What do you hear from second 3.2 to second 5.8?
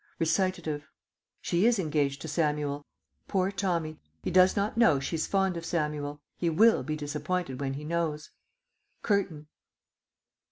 Poor Tommy, He does not know she's fond of